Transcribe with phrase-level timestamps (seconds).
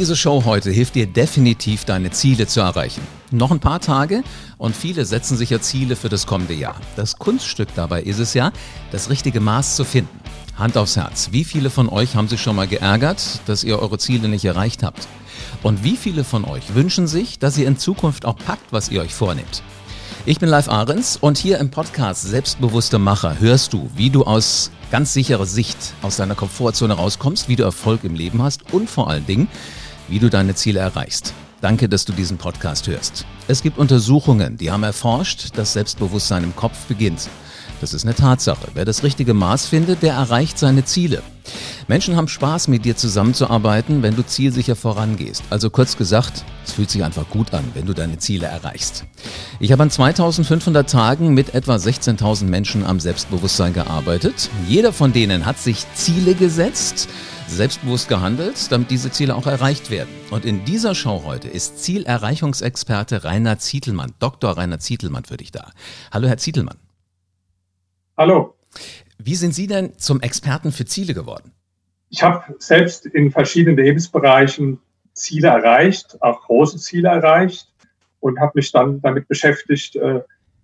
[0.00, 3.02] Diese Show heute hilft dir definitiv, deine Ziele zu erreichen.
[3.32, 4.22] Noch ein paar Tage
[4.56, 6.76] und viele setzen sich ja Ziele für das kommende Jahr.
[6.96, 8.50] Das Kunststück dabei ist es ja,
[8.92, 10.18] das richtige Maß zu finden.
[10.56, 13.98] Hand aufs Herz, wie viele von euch haben sich schon mal geärgert, dass ihr eure
[13.98, 15.06] Ziele nicht erreicht habt?
[15.62, 19.02] Und wie viele von euch wünschen sich, dass ihr in Zukunft auch packt, was ihr
[19.02, 19.62] euch vornehmt?
[20.24, 24.70] Ich bin Live Ahrens und hier im Podcast Selbstbewusste Macher hörst du, wie du aus
[24.90, 29.08] ganz sicherer Sicht aus deiner Komfortzone rauskommst, wie du Erfolg im Leben hast und vor
[29.08, 29.48] allen Dingen,
[30.10, 31.32] wie du deine Ziele erreichst.
[31.60, 33.24] Danke, dass du diesen Podcast hörst.
[33.46, 37.28] Es gibt Untersuchungen, die haben erforscht, dass Selbstbewusstsein im Kopf beginnt.
[37.80, 38.68] Das ist eine Tatsache.
[38.74, 41.22] Wer das richtige Maß findet, der erreicht seine Ziele.
[41.88, 45.42] Menschen haben Spaß, mit dir zusammenzuarbeiten, wenn du zielsicher vorangehst.
[45.50, 49.06] Also kurz gesagt, es fühlt sich einfach gut an, wenn du deine Ziele erreichst.
[49.60, 54.50] Ich habe an 2500 Tagen mit etwa 16.000 Menschen am Selbstbewusstsein gearbeitet.
[54.68, 57.08] Jeder von denen hat sich Ziele gesetzt,
[57.50, 60.08] selbstbewusst gehandelt, damit diese Ziele auch erreicht werden.
[60.30, 64.56] Und in dieser Show heute ist Zielerreichungsexperte Rainer Zietelmann, Dr.
[64.56, 65.72] Rainer Zietelmann für dich da.
[66.12, 66.76] Hallo, Herr Zietelmann.
[68.16, 68.54] Hallo.
[69.18, 71.52] Wie sind Sie denn zum Experten für Ziele geworden?
[72.08, 74.78] Ich habe selbst in verschiedenen Lebensbereichen
[75.12, 77.68] Ziele erreicht, auch große Ziele erreicht
[78.20, 80.20] und habe mich dann damit beschäftigt, äh,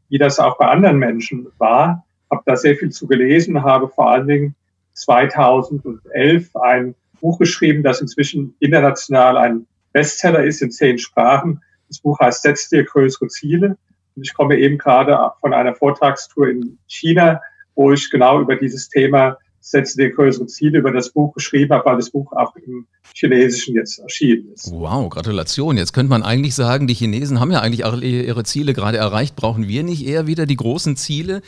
[0.09, 2.05] wie das auch bei anderen Menschen war.
[2.31, 4.55] Habe da sehr viel zu gelesen, habe vor allen Dingen
[4.97, 11.63] 2011 ein Buch geschrieben, das inzwischen international ein Bestseller ist in zehn Sprachen.
[11.89, 13.77] Das Buch heißt Setz dir größere Ziele.
[14.15, 17.41] Und ich komme eben gerade von einer Vortragstour in China,
[17.75, 21.85] wo ich genau über dieses Thema Setze dir größere Ziele über das Buch geschrieben habe,
[21.87, 24.71] weil das Buch auch im Chinesischen jetzt erschienen ist.
[24.71, 25.77] Wow, Gratulation.
[25.77, 29.35] Jetzt könnte man eigentlich sagen, die Chinesen haben ja eigentlich ihre Ziele gerade erreicht.
[29.35, 31.43] Brauchen wir nicht eher wieder die großen Ziele,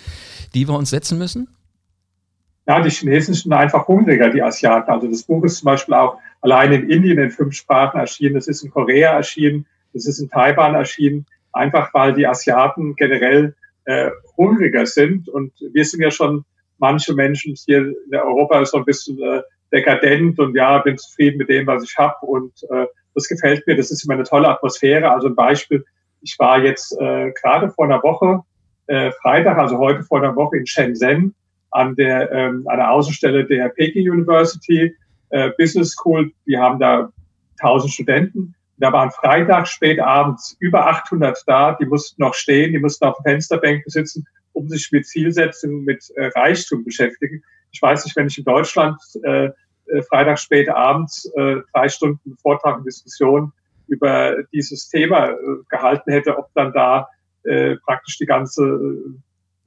[0.54, 1.48] die wir uns setzen müssen?
[2.68, 4.90] Ja, die Chinesen sind einfach hungriger, die Asiaten.
[4.90, 8.46] Also das Buch ist zum Beispiel auch allein in Indien in fünf Sprachen erschienen, das
[8.46, 11.26] ist in Korea erschienen, das ist in Taiwan erschienen
[11.58, 13.54] einfach weil die Asiaten generell
[13.84, 15.28] äh, hungriger sind.
[15.28, 16.44] Und wir sind ja schon
[16.78, 19.42] manche Menschen hier in Europa so ein bisschen äh,
[19.72, 22.14] dekadent und ja, bin zufrieden mit dem, was ich habe.
[22.22, 23.76] Und äh, das gefällt mir.
[23.76, 25.10] Das ist immer eine tolle Atmosphäre.
[25.10, 25.84] Also ein Beispiel,
[26.20, 28.40] ich war jetzt äh, gerade vor einer Woche,
[28.86, 31.34] äh, Freitag, also heute vor einer Woche in Shenzhen
[31.78, 34.94] an der ähm, einer Außenstelle der Peking University
[35.30, 36.32] äh, Business School.
[36.46, 37.10] Die haben da
[37.58, 42.78] 1000 Studenten da waren Freitag spät abends über 800 da, die mussten noch stehen, die
[42.78, 47.42] mussten auf Fensterbänken sitzen, um sich mit Zielsetzungen, mit äh, Reichtum beschäftigen.
[47.72, 52.36] Ich weiß nicht, wenn ich in Deutschland äh, äh, Freitag spät abends äh, drei Stunden
[52.40, 53.52] Vortrag und Diskussion
[53.88, 55.36] über dieses Thema äh,
[55.68, 57.08] gehalten hätte, ob dann da
[57.44, 59.18] äh, praktisch die ganze äh,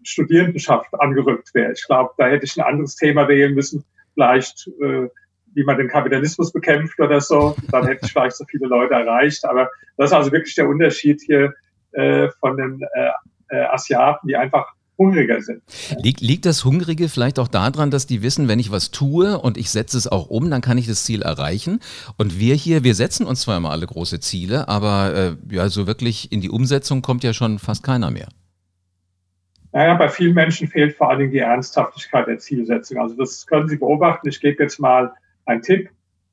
[0.04, 1.74] Studierendenschaft angerückt wäre.
[1.74, 5.08] Ich glaube, da hätte ich ein anderes Thema wählen müssen, vielleicht äh,
[5.54, 9.44] wie man den Kapitalismus bekämpft oder so, dann hätte ich vielleicht so viele Leute erreicht.
[9.46, 11.54] Aber das ist also wirklich der Unterschied hier
[11.92, 13.10] äh, von den äh,
[13.50, 14.66] äh, Asiaten, die einfach
[14.98, 15.64] hungriger sind.
[15.98, 19.58] Liegt, liegt das Hungrige vielleicht auch daran, dass die wissen, wenn ich was tue und
[19.58, 21.80] ich setze es auch um, dann kann ich das Ziel erreichen?
[22.18, 25.88] Und wir hier, wir setzen uns zwar immer alle große Ziele, aber äh, ja, so
[25.88, 28.28] wirklich in die Umsetzung kommt ja schon fast keiner mehr.
[29.74, 32.98] Naja, bei vielen Menschen fehlt vor allen Dingen die Ernsthaftigkeit der Zielsetzung.
[33.00, 34.28] Also das können Sie beobachten.
[34.28, 35.14] Ich gebe jetzt mal
[35.46, 35.90] ein Tipp.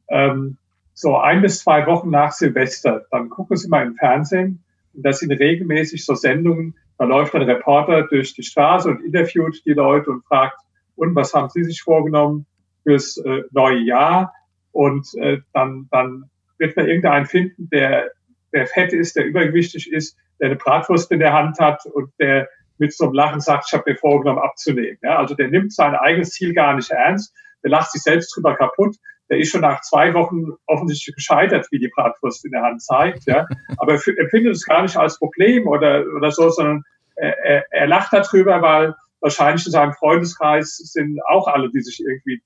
[0.09, 0.57] Ähm,
[0.95, 4.65] so ein bis zwei Wochen nach Silvester, dann gucken Sie mal im Fernsehen.
[4.95, 9.65] Und das sind regelmäßig so Sendungen, da läuft ein Reporter durch die Straße und interviewt
[9.65, 10.59] die Leute und fragt,
[10.97, 12.45] und was haben Sie sich vorgenommen
[12.83, 14.35] fürs äh, neue Jahr?
[14.73, 16.29] Und äh, dann, dann
[16.59, 18.11] wird man irgendeinen finden, der,
[18.53, 22.49] der fett ist, der übergewichtig ist, der eine Bratwurst in der Hand hat und der
[22.79, 24.99] mit so einem Lachen sagt, ich habe mir vorgenommen abzunehmen.
[25.03, 28.57] Ja, also der nimmt sein eigenes Ziel gar nicht ernst, der lacht sich selbst drüber
[28.57, 28.97] kaputt.
[29.31, 33.27] Der ist schon nach zwei Wochen offensichtlich gescheitert, wie die Bratwurst in der Hand zeigt.
[33.27, 33.47] Ja.
[33.77, 36.83] Aber er empfindet es gar nicht als Problem oder, oder so, sondern
[37.17, 42.43] er, er lacht darüber, weil wahrscheinlich in seinem Freundeskreis sind auch alle, die sich irgendwie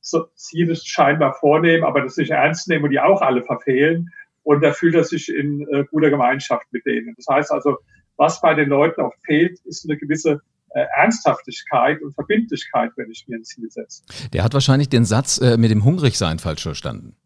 [0.00, 4.10] so Ziele scheinbar vornehmen, aber das nicht ernst nehmen und die auch alle verfehlen.
[4.42, 7.14] Und da fühlt er sich in äh, guter Gemeinschaft mit denen.
[7.16, 7.78] Das heißt also,
[8.16, 13.26] was bei den Leuten oft fehlt, ist eine gewisse äh, Ernsthaftigkeit und Verbindlichkeit, wenn ich
[13.28, 14.04] mir ein Ziel setze.
[14.32, 17.16] Der hat wahrscheinlich den Satz äh, mit dem Hungrigsein falsch verstanden.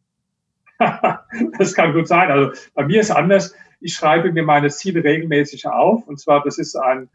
[1.58, 2.30] das kann gut sein.
[2.30, 3.54] Also bei mir ist anders.
[3.80, 6.06] Ich schreibe mir meine Ziele regelmäßig auf.
[6.06, 7.08] Und zwar, das ist ein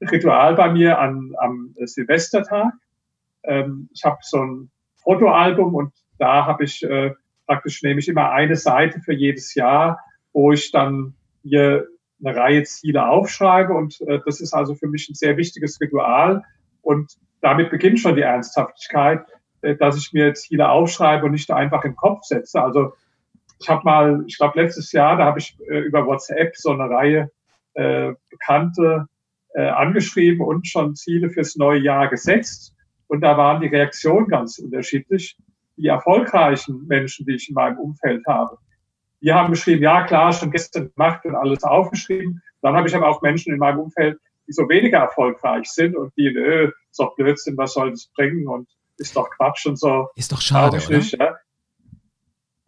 [0.00, 2.72] Ritual bei mir an, am Silvestertag.
[3.44, 7.12] Ähm, ich habe so ein Fotoalbum und da habe ich äh,
[7.46, 9.98] praktisch nehme ich immer eine Seite für jedes Jahr,
[10.32, 11.86] wo ich dann hier
[12.24, 13.72] eine Reihe Ziele aufschreibe.
[13.72, 16.42] Und äh, das ist also für mich ein sehr wichtiges Ritual.
[16.82, 19.24] Und damit beginnt schon die Ernsthaftigkeit,
[19.62, 22.62] äh, dass ich mir Ziele aufschreibe und nicht einfach im Kopf setze.
[22.62, 22.92] Also
[23.60, 26.90] ich habe mal, ich glaube letztes Jahr, da habe ich äh, über WhatsApp so eine
[26.90, 27.30] Reihe
[27.74, 29.06] äh, Bekannte
[29.54, 32.74] äh, angeschrieben und schon Ziele fürs neue Jahr gesetzt.
[33.06, 35.36] Und da waren die Reaktionen ganz unterschiedlich.
[35.76, 38.58] Die erfolgreichen Menschen, die ich in meinem Umfeld habe,
[39.22, 42.42] die haben geschrieben, ja klar, schon gestern gemacht und alles aufgeschrieben.
[42.60, 46.12] Dann habe ich aber auch Menschen in meinem Umfeld, die so weniger erfolgreich sind und
[46.16, 50.08] die, nö, ist doch Blödsinn, was soll das bringen und ist doch Quatsch und so.
[50.16, 50.96] Ist doch schade, oder?
[50.96, 51.36] Nicht, ja.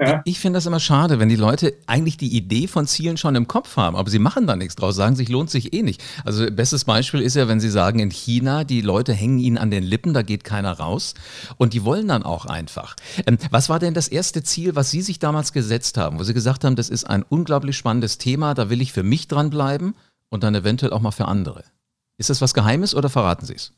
[0.09, 0.23] Ja.
[0.25, 3.49] Ich, finde das immer schade, wenn die Leute eigentlich die Idee von Zielen schon im
[3.49, 6.03] Kopf haben, aber sie machen da nichts draus, sagen sich, lohnt sich eh nicht.
[6.25, 9.71] Also bestes Beispiel ist ja, wenn sie sagen, in China, die Leute hängen ihnen an
[9.71, 11.15] den Lippen, da geht keiner raus
[11.56, 12.97] und die wollen dann auch einfach.
[13.27, 16.35] Ähm, was war denn das erste Ziel, was Sie sich damals gesetzt haben, wo Sie
[16.35, 19.95] gesagt haben, das ist ein unglaublich spannendes Thema, da will ich für mich dranbleiben
[20.31, 21.65] und dann eventuell auch mal für andere?
[22.17, 23.73] Ist das was Geheimes oder verraten Sie es?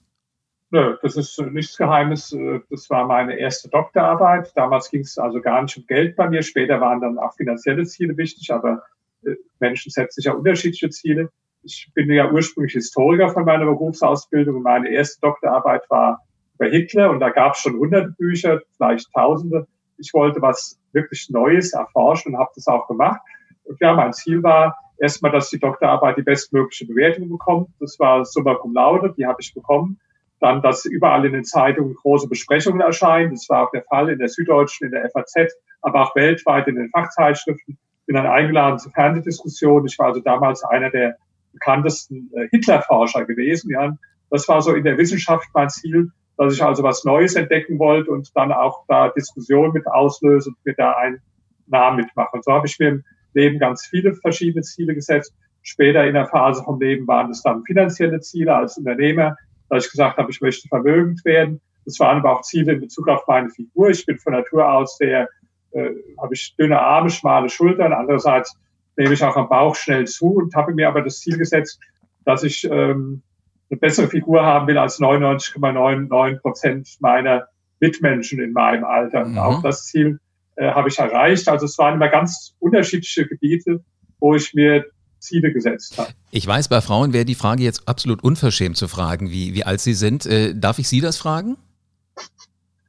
[0.70, 2.36] Nö, das ist nichts Geheimes.
[2.70, 4.50] Das war meine erste Doktorarbeit.
[4.56, 6.42] Damals ging es also gar nicht um Geld bei mir.
[6.42, 8.82] Später waren dann auch finanzielle Ziele wichtig, aber
[9.24, 11.30] äh, Menschen setzen sich ja unterschiedliche Ziele.
[11.62, 14.60] Ich bin ja ursprünglich Historiker von meiner Berufsausbildung.
[14.62, 16.20] Meine erste Doktorarbeit war
[16.58, 19.66] über Hitler und da gab es schon hunderte Bücher, vielleicht tausende.
[19.98, 23.20] Ich wollte was wirklich Neues erforschen und habe das auch gemacht.
[23.64, 27.68] Und ja, mein Ziel war erstmal, dass die Doktorarbeit die bestmögliche Bewertung bekommt.
[27.78, 30.00] Das war Summa Cum Laude, die habe ich bekommen.
[30.40, 33.30] Dann, dass überall in den Zeitungen große Besprechungen erscheinen.
[33.30, 36.76] Das war auch der Fall in der Süddeutschen, in der FAZ, aber auch weltweit in
[36.76, 37.78] den Fachzeitschriften.
[38.06, 39.86] Bin dann eingeladen zu Fernsehdiskussionen.
[39.86, 41.16] Ich war also damals einer der
[41.52, 43.70] bekanntesten äh, Hitlerforscher gewesen.
[43.70, 43.96] Ja.
[44.30, 48.10] Das war so in der Wissenschaft mein Ziel, dass ich also was Neues entdecken wollte
[48.10, 51.20] und dann auch da Diskussionen mit auslöse und mir da einen
[51.66, 52.30] Namen mitmache.
[52.32, 53.04] Und so habe ich mir im
[53.34, 55.34] Leben ganz viele verschiedene Ziele gesetzt.
[55.62, 59.36] Später in der Phase vom Leben waren es dann finanzielle Ziele als Unternehmer
[59.68, 61.60] dass ich gesagt habe, ich möchte vermögend werden.
[61.84, 63.90] Das waren aber auch Ziele in Bezug auf meine Figur.
[63.90, 65.28] Ich bin von Natur aus sehr,
[65.72, 65.90] äh,
[66.20, 67.92] habe ich dünne Arme, schmale Schultern.
[67.92, 68.56] Andererseits
[68.96, 71.80] nehme ich auch am Bauch schnell zu und habe mir aber das Ziel gesetzt,
[72.24, 73.22] dass ich ähm,
[73.70, 77.46] eine bessere Figur haben will als 99,99 Prozent meiner
[77.80, 79.24] Mitmenschen in meinem Alter.
[79.24, 79.38] Mhm.
[79.38, 80.18] Auch das Ziel
[80.56, 81.48] äh, habe ich erreicht.
[81.48, 83.84] Also es waren immer ganz unterschiedliche Gebiete,
[84.18, 84.86] wo ich mir
[85.26, 86.14] Ziele gesetzt hat.
[86.31, 89.81] Ich weiß, bei Frauen wäre die Frage jetzt absolut unverschämt zu fragen, wie, wie alt
[89.81, 90.26] sie sind.
[90.26, 91.56] Äh, darf ich Sie das fragen?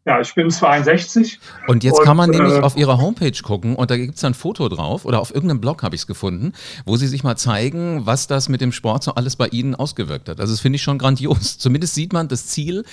[0.05, 1.37] Ja, ich bin 62.
[1.67, 4.23] Und jetzt und, kann man nämlich äh, auf Ihrer Homepage gucken und da gibt es
[4.23, 6.53] ein Foto drauf oder auf irgendeinem Blog habe ich es gefunden,
[6.85, 10.29] wo Sie sich mal zeigen, was das mit dem Sport so alles bei Ihnen ausgewirkt
[10.29, 10.39] hat.
[10.39, 11.57] Also das finde ich schon grandios.
[11.57, 12.85] Zumindest sieht man, das Ziel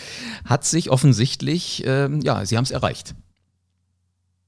[0.44, 3.14] hat sich offensichtlich, äh, ja, Sie haben es erreicht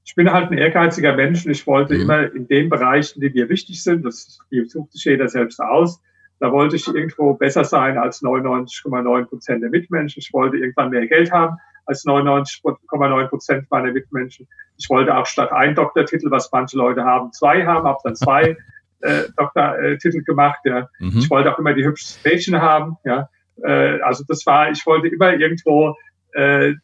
[0.07, 2.01] ich bin halt ein ehrgeiziger Mensch und ich wollte mhm.
[2.01, 6.01] immer in den Bereichen, die mir wichtig sind, das sucht sich jeder selbst aus,
[6.39, 10.21] da wollte ich irgendwo besser sein als 99,9 Prozent der Mitmenschen.
[10.21, 14.47] Ich wollte irgendwann mehr Geld haben als 99,9 Prozent meiner Mitmenschen.
[14.77, 18.55] Ich wollte auch statt ein Doktortitel, was manche Leute haben, zwei haben, habe dann zwei
[19.01, 20.59] äh, Doktortitel gemacht.
[20.63, 20.87] Ja.
[20.99, 21.17] Mhm.
[21.17, 22.95] Ich wollte auch immer die hübschesten Mädchen haben.
[23.03, 23.29] Ja.
[23.61, 25.97] Äh, also das war, ich wollte immer irgendwo
[26.31, 26.75] äh,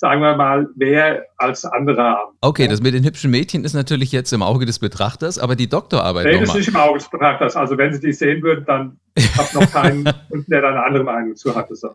[0.00, 2.32] sagen wir mal, mehr als andere haben.
[2.40, 5.68] Okay, das mit den hübschen Mädchen ist natürlich jetzt im Auge des Betrachters, aber die
[5.68, 6.24] Doktorarbeit.
[6.24, 7.54] Nee, das ist nicht im Auge des Betrachters.
[7.54, 8.98] Also wenn Sie die sehen würden, dann
[9.36, 10.04] habe noch keinen,
[10.48, 11.76] der da eine andere Meinung zu hatte.
[11.76, 11.90] So.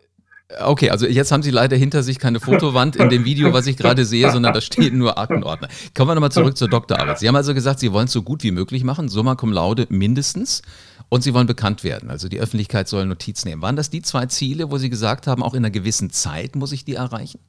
[0.60, 3.76] Okay, also jetzt haben Sie leider hinter sich keine Fotowand in dem Video, was ich
[3.76, 5.66] gerade sehe, sondern da stehen nur Aktenordner.
[5.92, 7.18] Kommen wir nochmal zurück zur Doktorarbeit.
[7.18, 9.88] Sie haben also gesagt, Sie wollen es so gut wie möglich machen, summa cum laude
[9.88, 10.62] mindestens.
[11.08, 13.62] Und Sie wollen bekannt werden, also die Öffentlichkeit soll Notiz nehmen.
[13.62, 16.70] Waren das die zwei Ziele, wo Sie gesagt haben, auch in einer gewissen Zeit muss
[16.70, 17.40] ich die erreichen?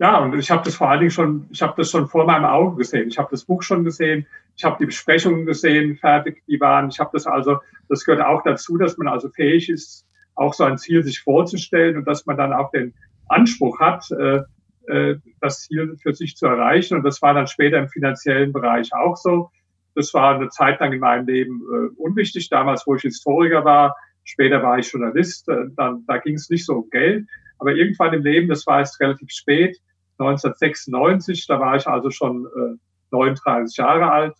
[0.00, 2.44] Ja, und ich habe das vor allen Dingen schon, ich habe das schon vor meinem
[2.44, 3.08] Auge gesehen.
[3.08, 4.26] Ich habe das Buch schon gesehen,
[4.56, 6.88] ich habe die Besprechungen gesehen, fertig, die waren.
[6.88, 10.64] Ich habe das also, das gehört auch dazu, dass man also fähig ist, auch so
[10.64, 12.94] ein Ziel sich vorzustellen und dass man dann auch den
[13.28, 14.42] Anspruch hat, äh,
[14.86, 16.96] äh, das Ziel für sich zu erreichen.
[16.96, 19.50] Und das war dann später im finanziellen Bereich auch so.
[19.96, 22.48] Das war eine Zeit lang in meinem Leben äh, unwichtig.
[22.50, 26.64] Damals, wo ich Historiker war, später war ich Journalist, äh, dann, da ging es nicht
[26.64, 27.26] so um Geld.
[27.58, 29.76] Aber irgendwann im Leben, das war jetzt relativ spät,
[30.18, 32.76] 1996, da war ich also schon äh,
[33.10, 34.34] 39 Jahre alt.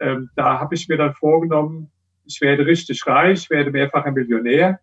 [0.00, 1.90] Ähm, da habe ich mir dann vorgenommen,
[2.24, 4.80] ich werde richtig reich, werde mehrfacher Millionär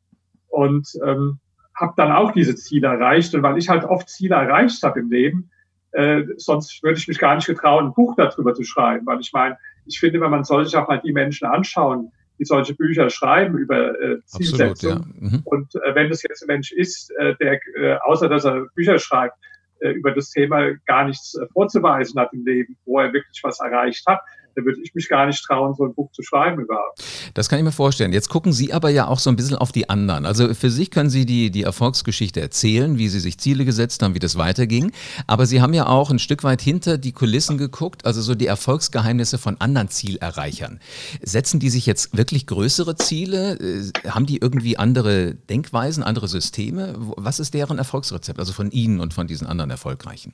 [0.47, 1.39] und ähm,
[1.75, 3.33] habe dann auch diese Ziele erreicht.
[3.33, 5.51] Und weil ich halt oft Ziele erreicht habe im Leben,
[5.91, 9.05] äh, sonst würde ich mich gar nicht getrauen, ein Buch darüber zu schreiben.
[9.05, 12.45] Weil ich meine, ich finde, wenn man soll sich auch mal die Menschen anschauen, die
[12.45, 14.91] solche Bücher schreiben über äh, Zielsetzung.
[14.91, 15.27] Absolut, ja.
[15.29, 15.41] mhm.
[15.45, 18.97] Und äh, wenn das jetzt ein Mensch ist, äh, der äh, außer dass er Bücher
[18.97, 19.35] schreibt,
[19.81, 24.05] über das Thema gar nichts äh, vorzuweisen hat im Leben, wo er wirklich was erreicht
[24.07, 24.21] hat,
[24.59, 27.03] da würde ich mich gar nicht trauen, so ein Buch zu schreiben überhaupt.
[27.33, 28.13] Das kann ich mir vorstellen.
[28.13, 30.25] Jetzt gucken Sie aber ja auch so ein bisschen auf die anderen.
[30.25, 34.15] Also für sich können Sie die, die Erfolgsgeschichte erzählen, wie Sie sich Ziele gesetzt haben,
[34.15, 34.91] wie das weiterging.
[35.27, 38.47] Aber Sie haben ja auch ein Stück weit hinter die Kulissen geguckt, also so die
[38.47, 40.79] Erfolgsgeheimnisse von anderen Zielerreichern.
[41.21, 43.57] Setzen die sich jetzt wirklich größere Ziele?
[43.59, 46.95] Äh, haben die irgendwie andere Denkweisen, andere Systeme?
[46.97, 50.33] Was ist deren Erfolgsrezept, also von Ihnen und von diesen anderen Erfolgreichen?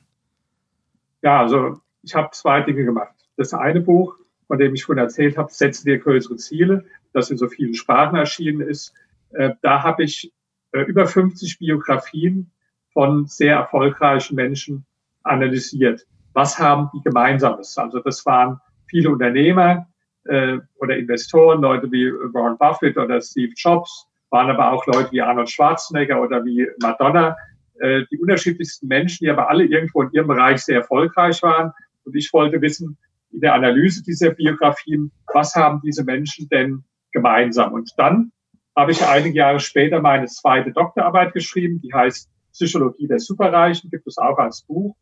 [1.22, 3.14] Ja, also ich habe zwei Dinge gemacht.
[3.36, 4.16] Das eine Buch,
[4.46, 8.16] von dem ich schon erzählt habe, Setze dir größere Ziele, das in so vielen Sprachen
[8.16, 8.94] erschienen ist.
[9.30, 10.32] Äh, da habe ich
[10.72, 12.50] äh, über 50 Biografien
[12.92, 14.86] von sehr erfolgreichen Menschen
[15.22, 16.06] analysiert.
[16.32, 17.76] Was haben die Gemeinsames?
[17.78, 19.86] Also das waren viele Unternehmer
[20.24, 25.20] äh, oder Investoren, Leute wie Warren Buffett oder Steve Jobs, waren aber auch Leute wie
[25.20, 27.36] Arnold Schwarzenegger oder wie Madonna,
[27.80, 31.72] äh, die unterschiedlichsten Menschen, die aber alle irgendwo in ihrem Bereich sehr erfolgreich waren.
[32.04, 32.96] Und ich wollte wissen,
[33.36, 37.74] in der Analyse dieser Biografien, was haben diese Menschen denn gemeinsam?
[37.74, 38.32] Und dann
[38.74, 44.06] habe ich einige Jahre später meine zweite Doktorarbeit geschrieben, die heißt Psychologie der Superreichen, gibt
[44.06, 44.96] es auch als Buch.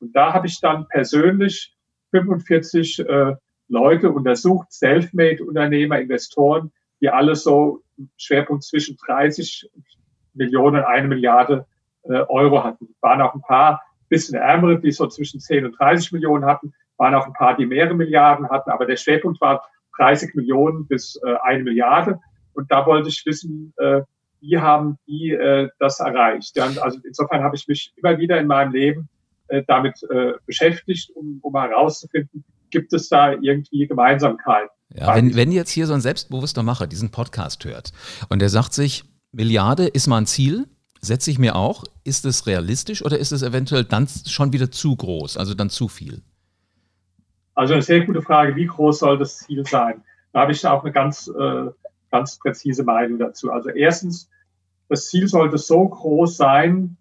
[0.00, 1.76] Und da habe ich dann persönlich
[2.10, 3.34] 45 äh,
[3.68, 7.84] Leute untersucht, Selfmade-Unternehmer, Investoren, die alle so
[8.16, 9.70] Schwerpunkt zwischen 30
[10.34, 11.66] Millionen und eine Milliarde
[12.02, 12.96] äh, Euro hatten.
[13.00, 17.14] Waren auch ein paar bisschen ärmere, die so zwischen 10 und 30 Millionen hatten, waren
[17.14, 19.66] auch ein paar, die mehrere Milliarden hatten, aber der Schwerpunkt war
[19.98, 22.20] 30 Millionen bis äh, eine Milliarde.
[22.52, 24.02] Und da wollte ich wissen, äh,
[24.40, 26.56] wie haben die äh, das erreicht?
[26.56, 29.08] Ja, also insofern habe ich mich immer wieder in meinem Leben
[29.48, 34.70] äh, damit äh, beschäftigt, um, um herauszufinden, gibt es da irgendwie Gemeinsamkeiten?
[34.94, 37.92] Ja, wenn, wenn jetzt hier so ein selbstbewusster Macher diesen Podcast hört
[38.28, 40.66] und der sagt sich, Milliarde ist mal ein Ziel,
[41.00, 41.84] setze ich mir auch.
[42.04, 45.88] Ist es realistisch oder ist es eventuell dann schon wieder zu groß, also dann zu
[45.88, 46.22] viel?
[47.56, 50.04] Also eine sehr gute Frage, wie groß soll das Ziel sein?
[50.32, 51.70] Da habe ich auch eine ganz, äh,
[52.10, 53.50] ganz präzise Meinung dazu.
[53.50, 54.30] Also erstens,
[54.90, 56.98] das Ziel sollte so groß sein,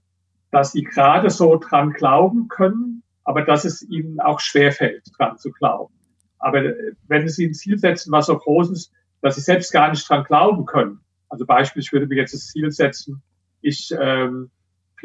[0.51, 5.51] dass Sie gerade so dran glauben können, aber dass es Ihnen auch schwerfällt, dran zu
[5.51, 5.93] glauben.
[6.39, 9.89] Aber äh, wenn Sie ein Ziel setzen, was so groß ist, dass Sie selbst gar
[9.89, 13.21] nicht dran glauben können, also beispielsweise würde mir jetzt das Ziel setzen,
[13.61, 14.51] ich ähm,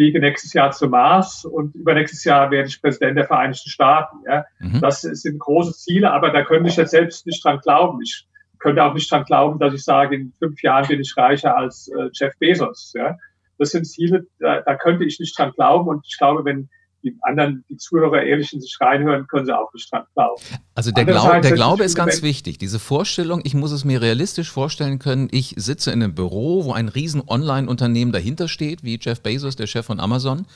[0.00, 4.16] fliege nächstes Jahr zum Mars und übernächstes Jahr werde ich Präsident der Vereinigten Staaten.
[4.26, 4.46] Ja?
[4.58, 4.80] Mhm.
[4.80, 8.00] Das sind große Ziele, aber da könnte ich jetzt selbst nicht dran glauben.
[8.00, 8.26] Ich
[8.60, 11.88] könnte auch nicht dran glauben, dass ich sage, in fünf Jahren bin ich reicher als
[11.88, 12.94] äh, Jeff Bezos.
[12.96, 13.18] Ja?
[13.58, 15.86] Das sind Ziele, da, da könnte ich nicht dran glauben.
[15.90, 16.70] Und ich glaube, wenn
[17.02, 20.42] die anderen, die Zuhörer ehrlich in sich reinhören, können sie auch nicht dran glauben.
[20.74, 22.58] Also der, Glaub, der Glaube ist ganz wichtig.
[22.58, 26.72] Diese Vorstellung, ich muss es mir realistisch vorstellen können, ich sitze in einem Büro, wo
[26.72, 30.46] ein riesen Online-Unternehmen dahinter steht, wie Jeff Bezos, der Chef von Amazon,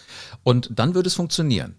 [0.43, 1.77] und dann würde es funktionieren.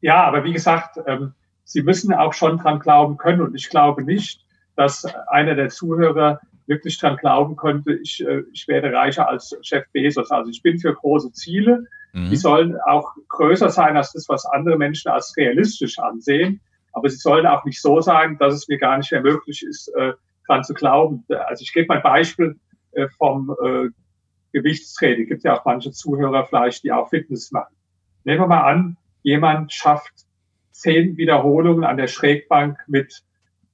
[0.00, 1.32] Ja, aber wie gesagt, ähm,
[1.64, 4.44] Sie müssen auch schon dran glauben können und ich glaube nicht,
[4.76, 9.84] dass einer der Zuhörer wirklich dran glauben könnte, ich, äh, ich werde reicher als Chef
[9.92, 10.30] Bezos.
[10.30, 12.30] Also ich bin für große Ziele, Mhm.
[12.30, 16.60] Die sollen auch größer sein als das, was andere Menschen als realistisch ansehen.
[16.92, 19.88] Aber sie sollen auch nicht so sein, dass es mir gar nicht mehr möglich ist,
[19.96, 20.12] äh,
[20.46, 21.24] dran zu glauben.
[21.28, 22.56] Also ich gebe mal ein Beispiel
[22.92, 23.88] äh, vom äh,
[24.52, 25.24] Gewichtstraining.
[25.24, 27.74] Es gibt ja auch manche Zuhörer vielleicht, die auch Fitness machen.
[28.22, 30.12] Nehmen wir mal an, jemand schafft
[30.70, 33.24] zehn Wiederholungen an der Schrägbank mit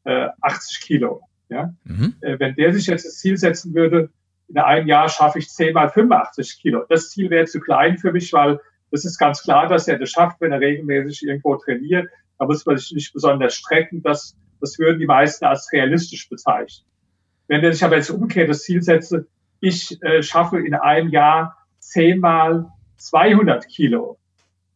[0.05, 1.21] äh, 80 Kilo.
[1.51, 1.75] Ja?
[1.85, 2.15] Mhm.
[2.23, 4.09] Äh, wenn der sich jetzt das Ziel setzen würde,
[4.51, 6.85] in einem Jahr schaffe ich 10 mal 85 Kilo.
[6.89, 10.11] Das Ziel wäre zu klein für mich, weil das ist ganz klar, dass er das
[10.11, 12.09] schafft, wenn er regelmäßig irgendwo trainiert.
[12.39, 14.03] Da muss man sich nicht besonders strecken.
[14.03, 16.87] Das, das würden die meisten als realistisch bezeichnen.
[17.47, 19.27] Wenn sich aber jetzt umgekehrt das Ziel setze,
[19.61, 22.67] ich äh, schaffe in einem Jahr 10 mal
[22.97, 24.19] 200 Kilo.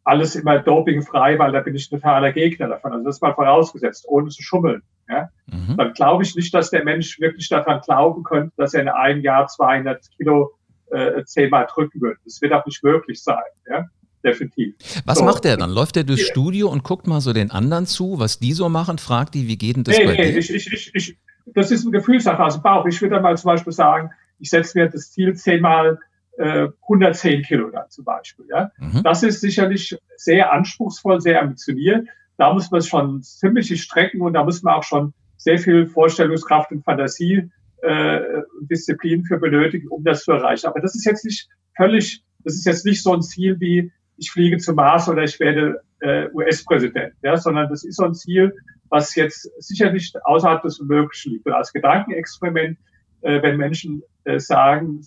[0.04, 2.92] Alles immer dopingfrei, weil da bin ich totaler Gegner davon.
[2.92, 5.76] Also das mal vorausgesetzt, ohne zu schummeln ja, mhm.
[5.76, 9.22] dann glaube ich nicht, dass der Mensch wirklich daran glauben könnte, dass er in einem
[9.22, 10.52] Jahr 200 Kilo
[10.90, 12.18] äh, zehnmal drücken wird.
[12.24, 13.42] Das wird auch nicht möglich sein.
[13.68, 13.86] Ja?
[14.24, 14.74] Definitiv.
[15.04, 15.24] Was so.
[15.24, 15.70] macht er dann?
[15.70, 16.32] Läuft er durchs ja.
[16.32, 18.98] Studio und guckt mal so den anderen zu, was die so machen?
[18.98, 20.38] Fragt die, wie geht denn das nee, bei nee, dir?
[20.38, 22.86] Ich, ich, ich, ich, das ist eine Gefühlssache aus also dem Bauch.
[22.86, 25.98] Ich würde mal zum Beispiel sagen, ich setze mir das Ziel zehnmal
[26.38, 28.46] äh, 110 Kilo dann zum Beispiel.
[28.48, 28.70] Ja?
[28.78, 29.02] Mhm.
[29.02, 34.44] Das ist sicherlich sehr anspruchsvoll, sehr ambitioniert da muss man schon ziemlich strecken und da
[34.44, 37.50] muss man auch schon sehr viel Vorstellungskraft und Fantasie
[37.82, 38.20] äh,
[38.62, 40.66] Disziplin für benötigen, um das zu erreichen.
[40.66, 44.30] Aber das ist jetzt nicht völlig, das ist jetzt nicht so ein Ziel wie ich
[44.30, 48.54] fliege zum Mars oder ich werde äh, US-Präsident, ja, sondern das ist so ein Ziel,
[48.88, 51.46] was jetzt sicher nicht außerhalb des Unmöglichen liegt.
[51.46, 52.78] Und als Gedankenexperiment,
[53.22, 55.00] äh, wenn Menschen äh, sagen,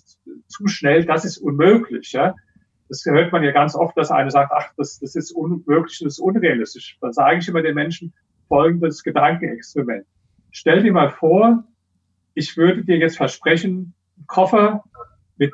[0.48, 2.34] zu schnell, das ist unmöglich, ja,
[2.88, 6.14] das hört man ja ganz oft, dass einer sagt, ach, das, das ist unmöglich, das
[6.14, 6.98] ist unrealistisch.
[7.00, 8.12] Dann sage ich immer den Menschen,
[8.48, 10.06] folgendes Gedankenexperiment.
[10.50, 11.64] Stell dir mal vor,
[12.34, 14.84] ich würde dir jetzt versprechen, einen Koffer
[15.36, 15.52] mit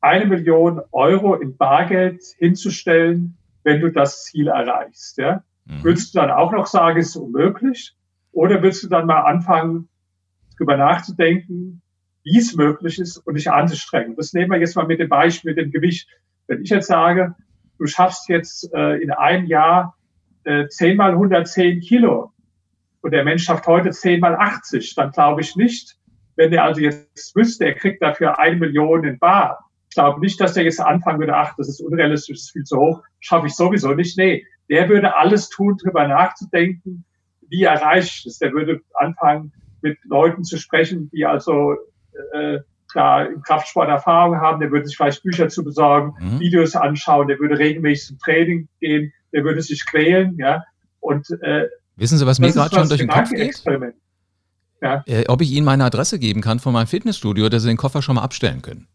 [0.00, 5.18] eine Million Euro in Bargeld hinzustellen, wenn du das Ziel erreichst.
[5.18, 5.42] Ja?
[5.64, 5.84] Mhm.
[5.84, 7.94] Würdest du dann auch noch sagen, es ist unmöglich?
[8.32, 9.88] Oder willst du dann mal anfangen,
[10.56, 11.82] darüber nachzudenken,
[12.26, 14.16] wie es möglich ist und dich anzustrengen?
[14.16, 16.08] Das nehmen wir jetzt mal mit dem Beispiel mit dem Gewicht.
[16.48, 17.36] Wenn ich jetzt sage,
[17.78, 19.96] du schaffst jetzt äh, in einem Jahr
[20.42, 22.32] äh, 10 mal 110 Kilo
[23.00, 25.96] und der Mensch schafft heute 10 mal 80, dann glaube ich nicht,
[26.34, 30.40] wenn er also jetzt wüsste, er kriegt dafür eine Million in Bar, ich glaube nicht,
[30.40, 33.46] dass der jetzt anfangen würde, ach, das ist unrealistisch, das ist viel zu hoch, schaffe
[33.46, 34.18] ich sowieso nicht.
[34.18, 37.04] Nee, der würde alles tun, darüber nachzudenken,
[37.48, 38.38] wie erreiche ich das.
[38.38, 41.76] Der würde anfangen, mit Leuten zu sprechen, die also
[42.32, 42.58] äh,
[42.94, 46.40] da im Kraftsport Erfahrung haben, der würde sich vielleicht Bücher zu besorgen, mhm.
[46.40, 50.62] Videos anschauen, der würde regelmäßig zum Training gehen, der würde sich quälen, ja.
[51.00, 53.62] Und äh, wissen Sie, was mir gerade schon durch den Kopf geht?
[54.82, 55.02] Ja.
[55.06, 58.02] Äh, ob ich Ihnen meine Adresse geben kann von meinem Fitnessstudio, dass Sie den Koffer
[58.02, 58.88] schon mal abstellen können.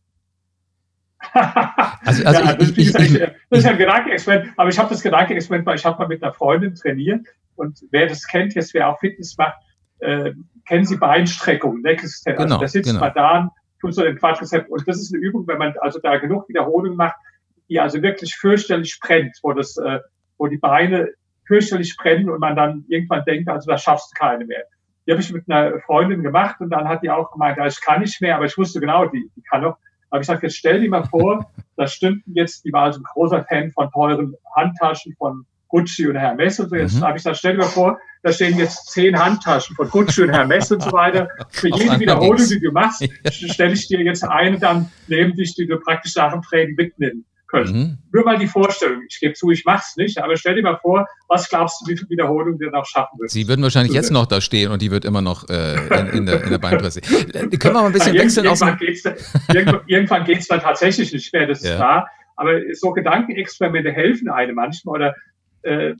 [1.33, 5.67] also, also ja, ich, ich, ich, das ist ein Gedankenexperiment, aber ich habe das Gedankenexperiment,
[5.67, 8.99] weil ich habe mal mit einer Freundin trainiert und wer das kennt, jetzt wer auch
[8.99, 9.57] Fitness macht,
[9.99, 10.31] äh,
[10.67, 13.01] kennen Sie Beinstreckung, Neck also genau, also da sitzt genau.
[13.01, 16.17] man da, tut so den Quadrizeps und das ist eine Übung, wenn man also da
[16.17, 17.15] genug Wiederholungen macht,
[17.69, 19.99] die also wirklich fürchterlich brennt, wo das, äh,
[20.37, 21.09] wo die Beine
[21.45, 24.63] fürchterlich brennen und man dann irgendwann denkt, also da schaffst du keine mehr.
[25.05, 27.81] Die habe ich mit einer Freundin gemacht und dann hat die auch gemeint, ja, ich
[27.81, 29.77] kann nicht mehr, aber ich wusste genau, die, die kann noch.
[30.09, 33.03] Aber ich sage, jetzt stell dir mal vor, da stünden jetzt, die war also ein
[33.03, 36.75] großer Fan von teuren Handtaschen von Gucci und Hermes und so.
[36.75, 37.05] Jetzt mhm.
[37.05, 40.71] habe ich gesagt, stell dir mal vor, da stehen jetzt zehn Handtaschen von und Hermes
[40.71, 41.27] und so weiter.
[41.49, 45.65] Für jede Wiederholung, die du machst, stelle ich dir jetzt eine dann neben dich, die
[45.65, 47.73] du praktisch nach dem Training mitnehmen können.
[47.73, 47.97] Mhm.
[48.13, 49.01] Nur mal die Vorstellung.
[49.09, 51.91] Ich gebe zu, ich mache es nicht, aber stell dir mal vor, was glaubst du,
[51.91, 53.33] wie viele Wiederholungen du noch schaffen wirst?
[53.33, 56.25] Sie würden wahrscheinlich jetzt noch da stehen und die wird immer noch äh, in, in,
[56.25, 57.01] der, in der Beinpresse.
[57.01, 58.45] Können wir mal ein bisschen wechseln?
[58.45, 59.05] Irgendwann geht es
[59.87, 61.75] irgendwann geht's dann tatsächlich nicht mehr, das ist ja.
[61.75, 62.07] klar.
[62.37, 64.95] Aber so Gedankenexperimente helfen einem manchmal.
[64.95, 65.15] Oder
[65.63, 65.93] äh,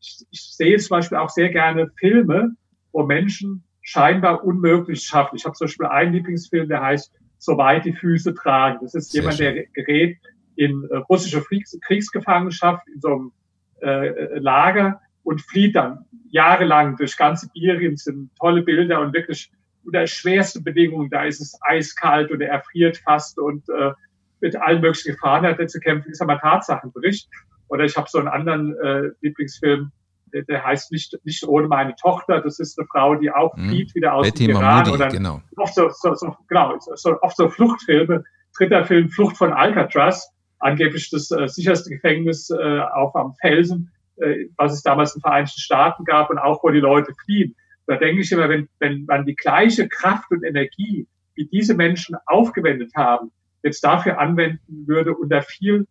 [0.00, 2.52] ich, ich sehe zum Beispiel auch sehr gerne Filme,
[2.92, 5.36] wo Menschen scheinbar unmöglich schaffen.
[5.36, 8.78] Ich habe zum Beispiel einen Lieblingsfilm, der heißt Soweit die Füße tragen.
[8.82, 10.18] Das ist sehr jemand, der gerät
[10.56, 13.32] in äh, russische Kriegs Kriegsgefangenschaft in so einem
[13.80, 17.92] äh, Lager und flieht dann jahrelang durch ganz Sibirien.
[17.92, 19.52] Das sind tolle Bilder und wirklich
[19.84, 21.10] unter schwersten Bedingungen.
[21.10, 23.92] Da ist es eiskalt und er erfriert fast und äh,
[24.40, 26.10] mit allen möglichen Gefahren hat er zu kämpfen.
[26.10, 27.28] Ist aber Tatsachenbericht.
[27.68, 29.92] Oder ich habe so einen anderen äh, Lieblingsfilm,
[30.32, 32.40] der, der heißt nicht, nicht ohne meine Tochter.
[32.40, 33.68] Das ist eine Frau, die auch mhm.
[33.68, 34.62] flieht wieder aus Betty dem Iran.
[34.62, 35.42] Mahmoudi, oder genau.
[35.56, 38.24] Oft so, so, so, genau, so, oft so Fluchtfilme.
[38.56, 40.30] Dritter Film, Flucht von Alcatraz.
[40.58, 45.22] Angeblich das äh, sicherste Gefängnis äh, auf am Felsen, äh, was es damals in den
[45.22, 47.54] Vereinigten Staaten gab und auch wo die Leute fliehen.
[47.86, 52.16] Da denke ich immer, wenn, wenn man die gleiche Kraft und Energie, wie diese Menschen
[52.26, 53.30] aufgewendet haben,
[53.62, 55.86] jetzt dafür anwenden würde, unter viel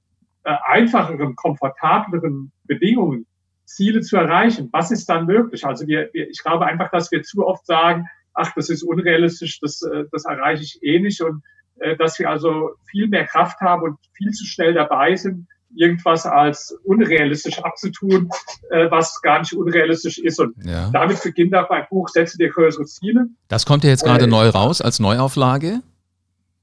[0.66, 3.26] einfacheren, komfortableren Bedingungen
[3.66, 4.70] Ziele zu erreichen.
[4.72, 5.66] Was ist dann möglich?
[5.66, 9.60] Also wir, wir, ich glaube einfach, dass wir zu oft sagen, ach, das ist unrealistisch,
[9.60, 11.44] das, äh, das erreiche ich eh nicht und
[11.80, 16.26] äh, dass wir also viel mehr Kraft haben und viel zu schnell dabei sind, irgendwas
[16.26, 18.30] als unrealistisch abzutun,
[18.70, 20.40] äh, was gar nicht unrealistisch ist.
[20.40, 20.90] Und ja.
[20.92, 23.28] damit beginnt auch mein Buch, setze dir größere Ziele.
[23.48, 25.82] Das kommt ja jetzt gerade äh, neu raus als Neuauflage.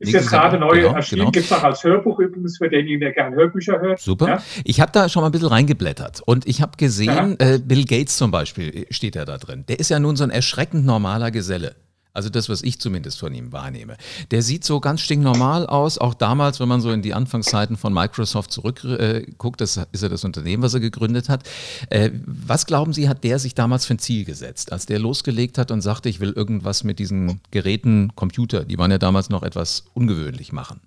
[0.09, 1.31] Ist jetzt gerade neu genau, erschienen, genau.
[1.31, 4.01] gibt es auch als Hörbuch übrigens für denjenigen, der gerne Hörbücher hört.
[4.01, 4.29] Super.
[4.29, 4.43] Ja?
[4.65, 7.55] Ich habe da schon mal ein bisschen reingeblättert und ich habe gesehen, ja.
[7.55, 9.65] äh, Bill Gates zum Beispiel steht ja da drin.
[9.69, 11.75] Der ist ja nun so ein erschreckend normaler Geselle.
[12.15, 13.97] Also das, was ich zumindest von ihm wahrnehme.
[14.31, 15.99] Der sieht so ganz stinknormal aus.
[15.99, 20.09] Auch damals, wenn man so in die Anfangszeiten von Microsoft zurückguckt, äh, das ist ja
[20.09, 21.43] das Unternehmen, was er gegründet hat.
[21.91, 25.59] Äh, was glauben Sie, hat der sich damals für ein Ziel gesetzt, als der losgelegt
[25.59, 29.43] hat und sagte, ich will irgendwas mit diesen Geräten, Computer, die waren ja damals noch
[29.43, 30.81] etwas ungewöhnlich machen?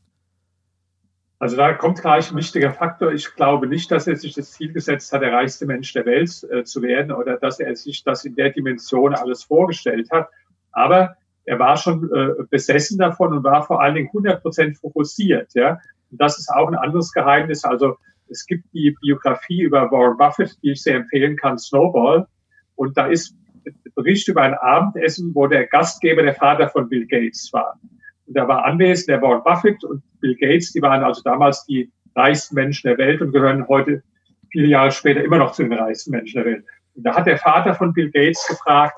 [1.40, 3.12] Also da kommt gleich ein wichtiger Faktor.
[3.12, 6.44] Ich glaube nicht, dass er sich das Ziel gesetzt hat, der reichste Mensch der Welt
[6.50, 10.30] äh, zu werden oder dass er sich das in der Dimension alles vorgestellt hat.
[10.78, 15.52] Aber er war schon äh, besessen davon und war vor allen Dingen 100 Prozent fokussiert.
[15.56, 15.80] Ja?
[16.12, 17.64] Und das ist auch ein anderes Geheimnis.
[17.64, 17.98] Also
[18.30, 22.28] es gibt die Biografie über Warren Buffett, die ich sehr empfehlen kann, Snowball.
[22.76, 23.36] Und da ist
[23.96, 27.80] Bericht über ein Abendessen, wo der Gastgeber der Vater von Bill Gates war.
[28.28, 31.92] Und da war anwesend der Warren Buffett und Bill Gates, die waren also damals die
[32.16, 34.04] reichsten Menschen der Welt und gehören heute,
[34.52, 36.66] viele Jahre später, immer noch zu den reichsten Menschen der Welt.
[36.94, 38.96] Und da hat der Vater von Bill Gates gefragt,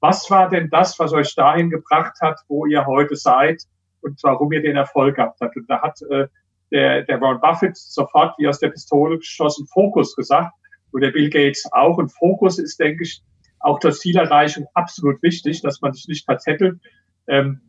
[0.00, 3.62] was war denn das, was euch dahin gebracht hat, wo ihr heute seid
[4.00, 5.56] und warum ihr den Erfolg gehabt habt?
[5.56, 6.28] Und da hat äh,
[6.70, 10.52] der, der Warren Buffett sofort wie aus der Pistole geschossen Fokus gesagt.
[10.92, 11.98] oder Bill Gates auch.
[11.98, 13.22] Und Fokus ist, denke ich,
[13.60, 16.80] auch zur Zielerreichung absolut wichtig, dass man sich nicht verzettelt.
[17.26, 17.60] Ähm,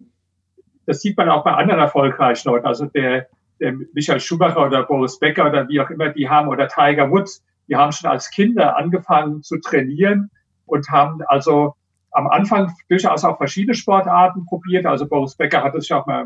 [0.85, 2.65] das sieht man auch bei anderen erfolgreichen Leuten.
[2.65, 3.27] Also der,
[3.59, 7.43] der Michael Schumacher oder Boris Becker oder wie auch immer, die haben, oder Tiger Woods,
[7.67, 10.31] die haben schon als Kinder angefangen zu trainieren
[10.65, 11.75] und haben also
[12.19, 14.85] am Anfang durchaus auch verschiedene Sportarten probiert.
[14.85, 16.25] Also Boris Becker hat sich auch mal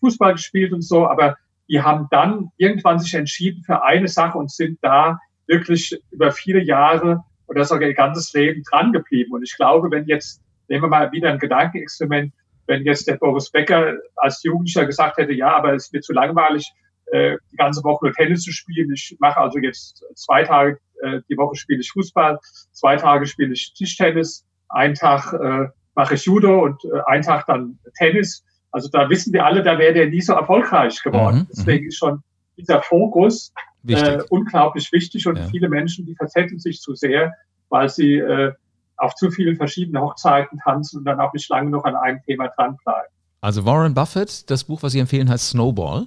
[0.00, 1.36] Fußball gespielt und so, aber
[1.68, 6.62] die haben dann irgendwann sich entschieden für eine Sache und sind da wirklich über viele
[6.62, 9.32] Jahre oder sogar ihr ganzes Leben dran geblieben.
[9.32, 12.32] Und ich glaube, wenn jetzt, nehmen wir mal wieder ein Gedankenexperiment,
[12.66, 16.70] wenn jetzt der Boris Becker als Jugendlicher gesagt hätte, ja, aber es wird zu langweilig,
[17.12, 18.92] äh, die ganze Woche nur Tennis zu spielen.
[18.92, 22.38] Ich mache also jetzt zwei Tage äh, die Woche spiele ich Fußball,
[22.72, 27.46] zwei Tage spiele ich Tischtennis, einen Tag äh, mache ich Judo und äh, einen Tag
[27.46, 28.44] dann Tennis.
[28.70, 31.38] Also da wissen wir alle, da wäre der nie so erfolgreich geworden.
[31.38, 31.88] Mhm, Deswegen mhm.
[31.88, 32.22] ist schon
[32.56, 33.52] dieser Fokus
[33.86, 35.44] äh, unglaublich wichtig und ja.
[35.44, 37.34] viele Menschen, die verzetteln sich zu sehr,
[37.68, 38.52] weil sie äh,
[38.96, 42.48] auf zu vielen verschiedenen Hochzeiten tanzen und dann auch nicht lange noch an einem Thema
[42.48, 43.10] dranbleiben.
[43.40, 46.06] Also Warren Buffett, das Buch, was Sie empfehlen, heißt Snowball.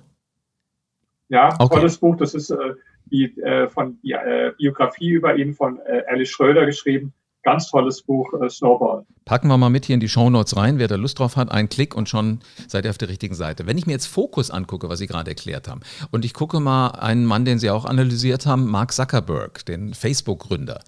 [1.30, 1.76] Ja, okay.
[1.76, 2.17] tolles Buch.
[2.17, 2.74] Das ist äh,
[3.06, 7.13] die, äh, von die äh, Biografie über ihn von äh, Alice Schröder geschrieben.
[7.43, 9.04] Ganz tolles Buch, äh, Snowball.
[9.25, 10.77] Packen wir mal mit hier in die Shownotes rein.
[10.77, 13.65] Wer da Lust drauf hat, ein Klick und schon seid ihr auf der richtigen Seite.
[13.65, 16.89] Wenn ich mir jetzt Fokus angucke, was Sie gerade erklärt haben, und ich gucke mal
[16.89, 20.82] einen Mann, den Sie auch analysiert haben, Mark Zuckerberg, den Facebook-Gründer.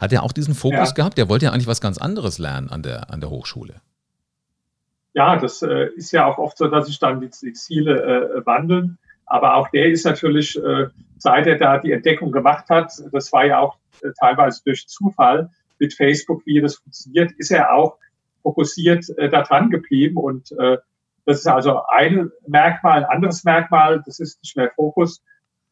[0.00, 0.94] Hat er auch diesen Fokus ja.
[0.94, 1.18] gehabt?
[1.18, 3.74] Der wollte ja eigentlich was ganz anderes lernen an der, an der Hochschule.
[5.12, 8.02] Ja, das äh, ist ja auch oft so, dass sich dann die, die Ziele
[8.38, 8.98] äh, wandeln.
[9.26, 10.86] Aber auch der ist natürlich, äh,
[11.18, 15.50] seit er da die Entdeckung gemacht hat, das war ja auch äh, teilweise durch Zufall,
[15.78, 17.98] mit Facebook, wie das funktioniert, ist er auch
[18.42, 20.16] fokussiert äh, daran geblieben.
[20.16, 20.78] Und äh,
[21.24, 25.22] das ist also ein Merkmal, ein anderes Merkmal, das ist nicht mehr Fokus,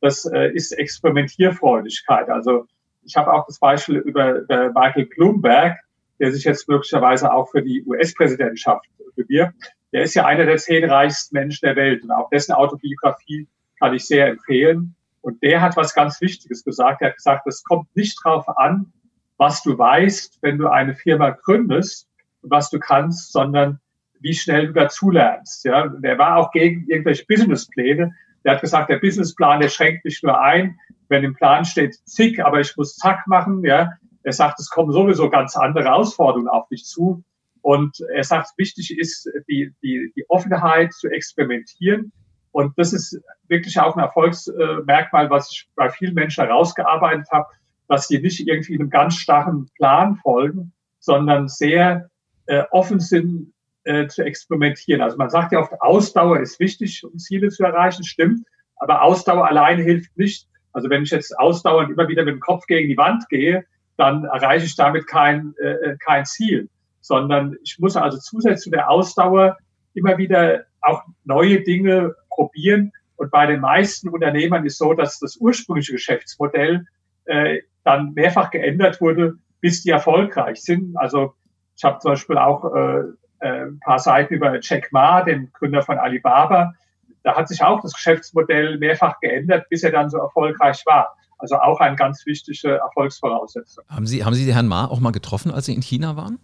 [0.01, 2.29] das äh, ist Experimentierfreudigkeit.
[2.29, 2.67] Also
[3.03, 5.79] ich habe auch das Beispiel über, über Michael Bloomberg,
[6.19, 9.55] der sich jetzt möglicherweise auch für die US-Präsidentschaft bewirbt.
[9.93, 13.95] Der ist ja einer der zehn reichsten Menschen der Welt und auch dessen Autobiografie kann
[13.95, 14.95] ich sehr empfehlen.
[15.21, 17.03] Und der hat was ganz Wichtiges gesagt.
[17.03, 18.93] Er hat gesagt, es kommt nicht darauf an,
[19.39, 22.09] was du weißt, wenn du eine Firma gründest
[22.43, 23.81] und was du kannst, sondern
[24.21, 25.65] wie schnell du dazulernst.
[25.65, 28.15] Ja, der war auch gegen irgendwelche Businesspläne.
[28.45, 32.41] Der hat gesagt, der Businessplan, der schränkt mich nur ein, wenn im Plan steht zick,
[32.41, 33.65] aber ich muss zack machen.
[33.65, 37.23] Ja, er sagt, es kommen sowieso ganz andere Herausforderungen auf dich zu.
[37.61, 42.13] Und er sagt, wichtig ist, die, die, die Offenheit zu experimentieren.
[42.53, 47.49] Und das ist wirklich auch ein Erfolgsmerkmal, was ich bei vielen Menschen herausgearbeitet habe,
[47.89, 52.11] dass die nicht irgendwie einem ganz starren Plan folgen, sondern sehr
[52.47, 53.53] äh, offen sind
[53.85, 55.01] äh, zu experimentieren.
[55.01, 58.47] Also man sagt ja oft, Ausdauer ist wichtig, um Ziele zu erreichen, stimmt,
[58.77, 60.49] aber Ausdauer alleine hilft nicht.
[60.73, 63.65] Also wenn ich jetzt ausdauernd immer wieder mit dem Kopf gegen die Wand gehe,
[63.97, 66.69] dann erreiche ich damit kein, äh, kein Ziel,
[67.01, 69.57] sondern ich muss also zusätzlich zu der Ausdauer
[69.95, 72.93] immer wieder auch neue Dinge probieren.
[73.17, 76.85] Und bei den meisten Unternehmern ist so, dass das ursprüngliche Geschäftsmodell
[77.25, 80.97] äh, dann mehrfach geändert wurde, bis die erfolgreich sind.
[80.99, 81.35] Also
[81.77, 83.03] ich habe zum Beispiel auch äh,
[83.39, 86.75] äh, ein paar Seiten über Jack Ma, den Gründer von Alibaba.
[87.23, 91.15] Da hat sich auch das Geschäftsmodell mehrfach geändert, bis er dann so erfolgreich war.
[91.39, 93.85] Also auch eine ganz wichtige Erfolgsvoraussetzung.
[93.89, 96.39] Haben Sie, haben Sie Herrn Ma auch mal getroffen, als Sie in China waren?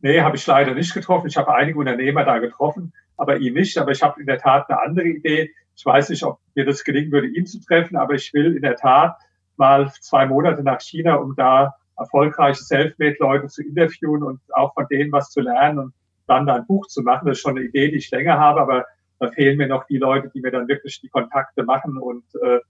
[0.00, 1.26] Nee, habe ich leider nicht getroffen.
[1.26, 3.76] Ich habe einige Unternehmer da getroffen, aber ihn nicht.
[3.76, 5.50] Aber ich habe in der Tat eine andere Idee.
[5.76, 8.62] Ich weiß nicht, ob mir das gelingen würde, ihn zu treffen, aber ich will in
[8.62, 9.18] der Tat
[9.60, 15.12] mal zwei Monate nach China, um da erfolgreiche Selfmade-Leute zu interviewen und auch von denen
[15.12, 15.94] was zu lernen und
[16.26, 17.28] dann ein Buch zu machen.
[17.28, 18.86] Das ist schon eine Idee, die ich länger habe, aber
[19.20, 22.60] da fehlen mir noch die Leute, die mir dann wirklich die Kontakte machen und äh,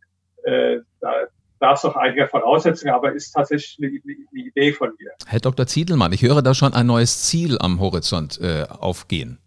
[0.50, 1.12] äh, da
[1.60, 4.00] darf es auch einige Voraussetzungen, aber ist tatsächlich eine,
[4.32, 5.12] eine, Idee von mir.
[5.26, 5.66] Herr Dr.
[5.66, 9.38] Ziedelmann, ich höre da schon ein neues Ziel am Horizont äh, aufgehen.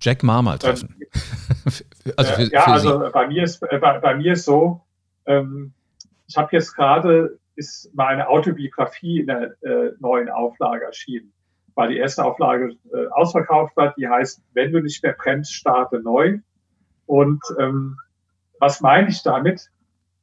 [0.00, 0.96] Jack Ma mal treffen.
[1.00, 1.72] Ähm,
[2.16, 4.82] also für, ja, für also bei mir ist bei, bei mir ist so,
[5.26, 5.72] ähm,
[6.32, 11.30] ich habe jetzt gerade, ist meine Autobiografie in der äh, neuen Auflage erschienen,
[11.74, 13.92] weil die erste Auflage äh, ausverkauft war.
[13.98, 16.38] Die heißt, wenn du nicht mehr brennst, starte neu.
[17.04, 17.98] Und ähm,
[18.60, 19.68] was meine ich damit?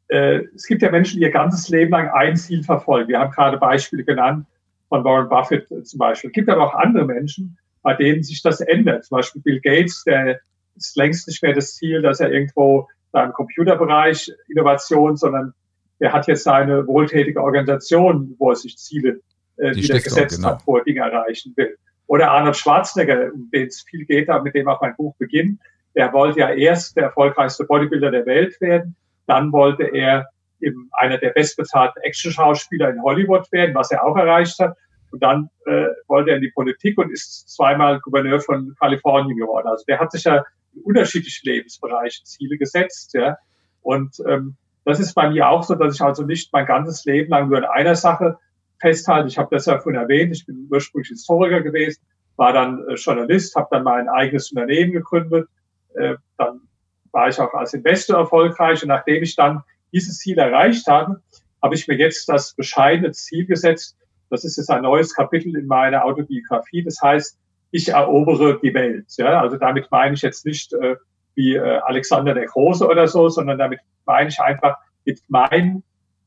[0.08, 3.10] Äh, es gibt ja Menschen, die ihr ganzes Leben lang ein Ziel verfolgen.
[3.10, 4.48] Wir haben gerade Beispiele genannt
[4.88, 6.32] von Warren Buffett äh, zum Beispiel.
[6.32, 9.06] Es gibt aber auch andere Menschen, bei denen sich das ändert.
[9.06, 10.40] Zum Beispiel Bill Gates, der
[10.76, 15.54] ist längst nicht mehr das Ziel, dass er irgendwo da im Computerbereich Innovation, sondern
[16.00, 19.20] er hat jetzt seine wohltätige Organisation, wo er sich Ziele
[19.58, 20.50] äh, wieder Stiftung, gesetzt genau.
[20.50, 21.78] hat, wo er Dinge erreichen will.
[22.08, 25.60] Oder Arnold Schwarzenegger, um den es viel geht, mit dem auch mein Buch beginnt.
[25.96, 28.96] Der wollte ja erst der erfolgreichste Bodybuilder der Welt werden.
[29.28, 30.28] Dann wollte er
[30.62, 34.76] eben einer der bestbezahlten Action-Schauspieler in Hollywood werden, was er auch erreicht hat.
[35.12, 39.68] Und dann äh, wollte er in die Politik und ist zweimal Gouverneur von Kalifornien geworden.
[39.68, 43.14] Also der hat sich ja in unterschiedlichen Lebensbereichen Ziele gesetzt.
[43.14, 43.38] Ja.
[43.82, 44.56] Und ähm,
[44.90, 47.60] das ist bei mir auch so, dass ich also nicht mein ganzes Leben lang nur
[47.60, 48.38] in einer Sache
[48.80, 49.28] festhalte.
[49.28, 52.02] Ich habe das ja vorhin erwähnt, ich bin ursprünglich Historiker gewesen,
[52.38, 55.48] war dann äh, Journalist, habe dann mein eigenes Unternehmen gegründet.
[55.96, 56.62] Äh, dann
[57.12, 58.82] war ich auch als Investor erfolgreich.
[58.82, 61.22] Und nachdem ich dann dieses Ziel erreicht habe,
[61.62, 63.98] habe ich mir jetzt das bescheidene Ziel gesetzt.
[64.30, 66.84] Das ist jetzt ein neues Kapitel in meiner Autobiografie.
[66.84, 67.38] Das heißt,
[67.72, 69.06] ich erobere die Welt.
[69.18, 69.42] Ja?
[69.42, 70.96] Also damit meine ich jetzt nicht äh,
[71.40, 74.76] wie äh, Alexander der Große oder so, sondern damit meine ich einfach
[75.06, 75.84] mit meinen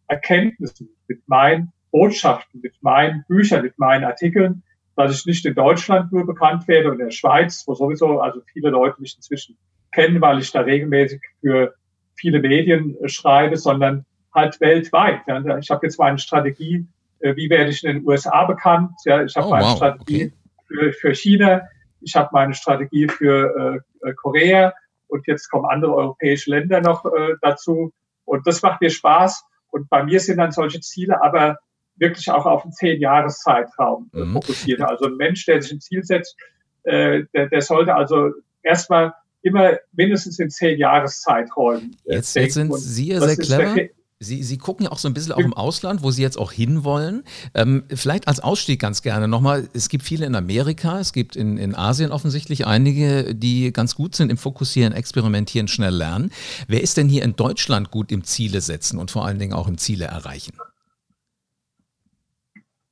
[0.07, 4.63] Erkenntnissen, mit meinen Botschaften, mit meinen Büchern, mit meinen Artikeln,
[4.97, 8.41] dass ich nicht in Deutschland nur bekannt werde und in der Schweiz, wo sowieso also
[8.55, 9.59] viele Leute mich inzwischen
[9.91, 11.75] kennen, weil ich da regelmäßig für
[12.15, 15.21] viele Medien äh, schreibe, sondern halt weltweit.
[15.27, 15.59] Ja.
[15.59, 16.87] Ich habe jetzt meine Strategie,
[17.21, 18.93] äh, wie werde ich in den USA bekannt?
[19.05, 19.77] Ja, ich habe oh, meine wow.
[19.77, 20.33] Strategie okay.
[20.69, 21.69] für, für China,
[22.01, 24.73] ich habe meine Strategie für äh, äh, Korea
[25.13, 27.93] und jetzt kommen andere europäische Länder noch äh, dazu.
[28.25, 29.45] Und das macht mir Spaß.
[29.71, 31.59] Und bei mir sind dann solche Ziele aber
[31.97, 34.33] wirklich auch auf einen Zehn-Jahres-Zeitraum äh, mhm.
[34.33, 34.81] fokussiert.
[34.81, 36.37] Also ein Mensch, der sich ein Ziel setzt,
[36.85, 38.31] äh, der, der sollte also
[38.63, 41.97] erstmal immer mindestens in zehn Jahreszeiträumen.
[42.05, 43.89] Jetzt, jetzt sind Sie ja sehr clever.
[44.23, 46.53] Sie, Sie gucken ja auch so ein bisschen auch im Ausland, wo Sie jetzt auch
[46.53, 47.25] hinwollen.
[47.55, 51.59] Ähm, vielleicht als Ausstieg ganz gerne nochmal, es gibt viele in Amerika, es gibt in,
[51.59, 56.31] in Asien offensichtlich einige, die ganz gut sind im Fokussieren, Experimentieren, schnell lernen.
[56.69, 59.69] Wer ist denn hier in Deutschland gut im Ziele setzen und vor allen Dingen auch
[59.69, 60.57] im Ziele erreichen?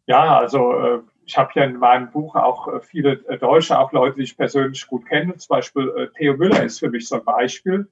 [0.07, 3.93] Ja, also äh, ich habe ja in meinem Buch auch äh, viele äh, Deutsche, auch
[3.93, 5.37] Leute, die ich persönlich gut kenne.
[5.37, 7.87] Zum Beispiel Theo Müller ist für mich so ein Beispiel.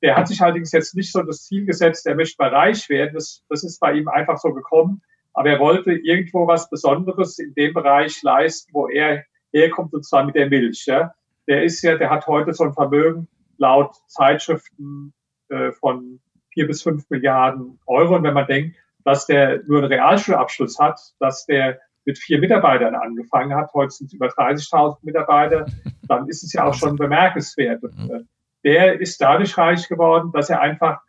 [0.00, 3.14] Der hat sich allerdings jetzt nicht so das Ziel gesetzt, er möchte mal reich werden.
[3.14, 5.02] Das, das ist bei ihm einfach so gekommen.
[5.34, 10.24] Aber er wollte irgendwo was Besonderes in dem Bereich leisten, wo er herkommt, und zwar
[10.24, 10.84] mit der Milch.
[10.86, 11.14] Ja.
[11.46, 13.28] Der ist ja, der hat heute so ein Vermögen
[13.58, 15.12] laut Zeitschriften
[15.48, 16.20] äh, von
[16.52, 18.16] vier bis fünf Milliarden Euro.
[18.16, 22.94] Und wenn man denkt, dass der nur einen Realschulabschluss hat, dass der mit vier Mitarbeitern
[22.94, 25.66] angefangen hat, heute sind es über 30.000 Mitarbeiter,
[26.08, 27.82] dann ist es ja auch schon bemerkenswert.
[27.82, 28.24] Und, äh,
[28.64, 31.00] der ist dadurch reich geworden, dass er einfach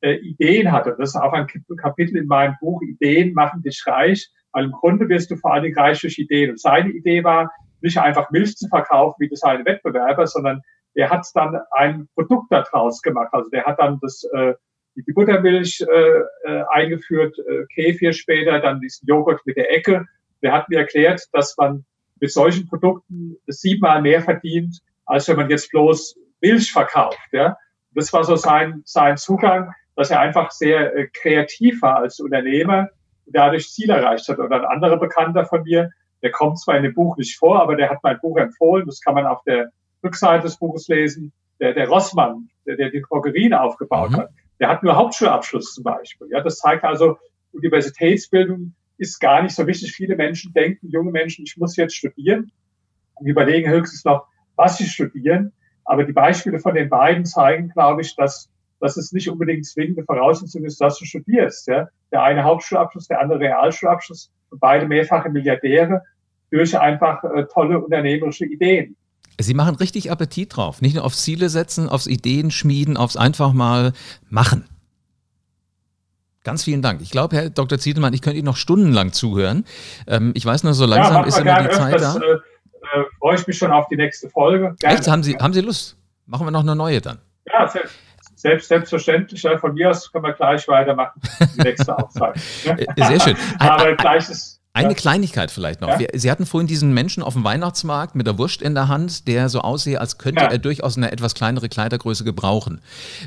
[0.00, 0.94] äh, Ideen hatte.
[0.98, 1.46] Das ist auch ein
[1.76, 5.62] Kapitel in meinem Buch, Ideen machen dich reich, weil im Grunde wirst du vor allen
[5.62, 6.50] Dingen reich durch Ideen.
[6.50, 10.62] Und seine Idee war, nicht einfach Milch zu verkaufen wie das seine Wettbewerber, sondern
[10.94, 13.30] er hat dann ein Produkt daraus gemacht.
[13.32, 14.54] Also der hat dann das äh,
[14.94, 20.06] die Buttermilch äh, äh, eingeführt, äh, Kefir später, dann diesen Joghurt mit der Ecke.
[20.42, 21.84] Der hat mir erklärt, dass man
[22.20, 27.18] mit solchen Produkten siebenmal mehr verdient, als wenn man jetzt bloß Milch verkauft.
[27.32, 27.56] Ja?
[27.92, 32.88] Das war so sein, sein Zugang, dass er einfach sehr äh, kreativ war als Unternehmer
[33.26, 34.38] und dadurch Ziel erreicht hat.
[34.38, 35.90] Und ein anderer Bekannter von mir,
[36.22, 38.86] der kommt zwar in dem Buch nicht vor, aber der hat mein Buch empfohlen.
[38.86, 39.70] Das kann man auf der
[40.04, 41.32] Rückseite des Buches lesen.
[41.60, 44.16] Der, der Rossmann, der, der die Drogerien aufgebaut mhm.
[44.16, 44.30] hat
[44.62, 46.28] der hat nur Hauptschulabschluss zum Beispiel.
[46.30, 47.18] Ja, das zeigt also,
[47.50, 49.90] Universitätsbildung ist gar nicht so wichtig.
[49.90, 52.52] Viele Menschen denken, junge Menschen, ich muss jetzt studieren
[53.14, 55.52] und überlegen höchstens noch, was sie studieren.
[55.84, 58.48] Aber die Beispiele von den beiden zeigen, glaube ich, dass,
[58.80, 61.66] dass es nicht unbedingt zwingende Voraussetzung ist, dass du studierst.
[61.68, 61.88] Ja?
[62.10, 66.02] Der eine Hauptschulabschluss, der andere Realschulabschluss und beide mehrfache Milliardäre
[66.50, 68.96] durch einfach äh, tolle unternehmerische Ideen.
[69.40, 70.82] Sie machen richtig Appetit drauf.
[70.82, 73.92] Nicht nur aufs Ziele setzen, aufs Ideen schmieden, aufs einfach mal
[74.28, 74.68] machen.
[76.44, 77.00] Ganz vielen Dank.
[77.00, 77.78] Ich glaube, Herr Dr.
[77.78, 79.64] Ziedelmann, ich könnte Ihnen noch stundenlang zuhören.
[80.06, 82.20] Ähm, ich weiß nur, so langsam ja, ist immer die Zeit öfters, da.
[82.20, 82.38] Äh,
[82.92, 84.74] äh, freue ich mich schon auf die nächste Folge.
[84.78, 84.98] Gerne.
[84.98, 85.08] Echt?
[85.08, 85.96] Haben Sie, haben Sie Lust?
[86.26, 87.18] Machen wir noch eine neue dann?
[87.52, 87.94] Ja, selbst,
[88.34, 89.42] selbst, selbstverständlich.
[89.42, 91.20] Ja, von mir aus können wir gleich weitermachen.
[91.56, 92.42] Die nächste Aufzeichnung.
[92.96, 93.36] Äh, sehr schön.
[93.58, 96.00] Aber gleich ist eine Kleinigkeit vielleicht noch.
[96.00, 96.06] Ja?
[96.14, 99.48] Sie hatten vorhin diesen Menschen auf dem Weihnachtsmarkt mit der Wurst in der Hand, der
[99.48, 100.50] so aussehe, als könnte ja.
[100.50, 102.80] er durchaus eine etwas kleinere Kleidergröße gebrauchen.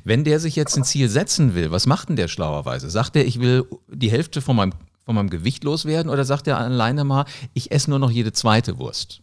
[0.04, 2.90] Wenn der sich jetzt ein Ziel setzen will, was macht denn der schlauerweise?
[2.90, 4.74] Sagt er, ich will die Hälfte von meinem,
[5.06, 8.80] von meinem Gewicht loswerden oder sagt er alleine mal, ich esse nur noch jede zweite
[8.80, 9.22] Wurst?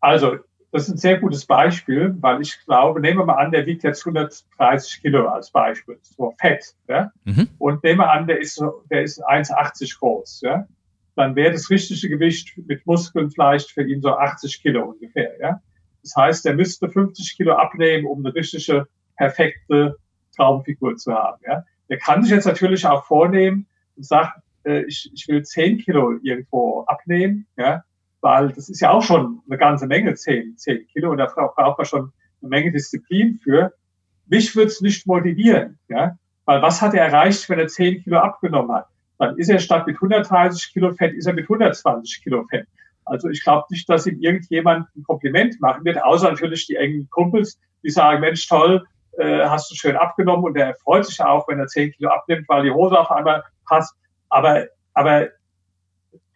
[0.00, 0.38] Also
[0.72, 3.82] das ist ein sehr gutes Beispiel, weil ich glaube, nehmen wir mal an, der wiegt
[3.82, 7.10] jetzt 130 Kilo als Beispiel, so fett, ja?
[7.24, 7.48] Mhm.
[7.58, 10.66] Und nehmen wir an, der ist, der ist 1,80 groß, ja?
[11.14, 15.62] Dann wäre das richtige Gewicht mit Muskeln vielleicht für ihn so 80 Kilo ungefähr, ja?
[16.02, 19.96] Das heißt, er müsste 50 Kilo abnehmen, um eine richtige, perfekte
[20.36, 21.64] Traumfigur zu haben, ja?
[21.88, 26.18] Der kann sich jetzt natürlich auch vornehmen und sagt, äh, ich, ich will 10 Kilo
[26.22, 27.82] irgendwo abnehmen, ja?
[28.26, 31.78] Weil das ist ja auch schon eine ganze Menge, 10, 10 Kilo, und da braucht
[31.78, 32.12] man schon
[32.42, 33.72] eine Menge Disziplin für.
[34.26, 35.78] Mich würde es nicht motivieren.
[35.86, 36.16] Ja?
[36.44, 38.88] Weil was hat er erreicht, wenn er 10 Kilo abgenommen hat?
[39.18, 42.66] Dann ist er statt mit 130 Kilo Fett, ist er mit 120 Kilo Fett.
[43.04, 47.08] Also ich glaube nicht, dass ihm irgendjemand ein Kompliment machen wird, außer natürlich die engen
[47.10, 48.84] Kumpels, die sagen, Mensch, toll,
[49.18, 52.48] äh, hast du schön abgenommen und er freut sich auch, wenn er 10 Kilo abnimmt,
[52.48, 53.94] weil die Hose auf einmal passt.
[54.30, 55.28] Aber, aber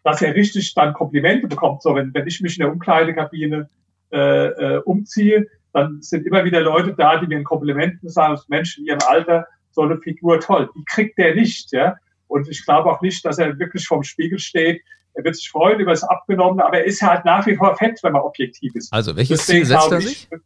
[0.02, 3.68] dass er richtig dann Komplimente bekommt, so wenn, wenn ich mich in der Umkleidekabine
[4.12, 8.82] äh, äh, umziehe, dann sind immer wieder Leute da, die mir ein Kompliment sagen, Menschen
[8.82, 10.68] in ihrem Alter, so eine Figur toll.
[10.74, 11.96] Die kriegt der nicht, ja.
[12.26, 14.82] Und ich glaube auch nicht, dass er wirklich vorm Spiegel steht.
[15.14, 17.98] Er wird sich freuen über das Abgenommene, aber er ist halt nach wie vor fett,
[18.02, 18.92] wenn man objektiv ist.
[18.92, 20.28] Also welches Deswegen Ziel setzt er sich?
[20.30, 20.38] Ich,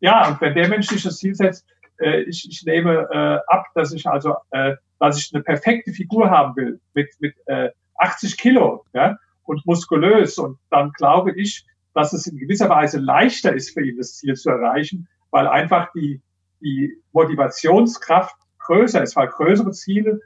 [0.00, 1.66] ja, und wenn der Mensch sich das Ziel setzt,
[1.98, 6.30] äh, ich, ich nehme äh, ab, dass ich also, äh, dass ich eine perfekte Figur
[6.30, 10.38] haben will mit, mit äh, 80 Kilo ja, und muskulös.
[10.38, 14.34] Und dann glaube ich, dass es in gewisser Weise leichter ist für ihn, das Ziel
[14.34, 16.20] zu erreichen, weil einfach die,
[16.60, 20.20] die Motivationskraft größer ist, weil größere Ziele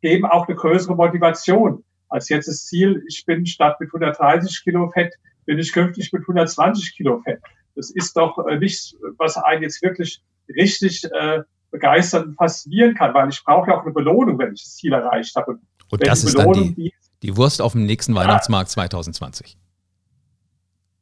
[0.00, 4.90] geben auch eine größere Motivation als jetzt das Ziel, ich bin statt mit 130 Kilo
[4.90, 5.14] Fett,
[5.46, 7.40] bin ich künftig mit 120 Kilo Fett.
[7.74, 10.22] Das ist doch äh, nichts, was einen jetzt wirklich
[10.54, 14.62] richtig äh, begeistern und faszinieren kann, weil ich brauche ja auch eine Belohnung, wenn ich
[14.62, 15.52] das Ziel erreicht habe.
[15.52, 15.62] Und
[16.00, 19.56] das ist dann die, die Wurst auf dem nächsten Weihnachtsmarkt 2020.